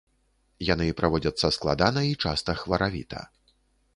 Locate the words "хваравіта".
2.61-3.19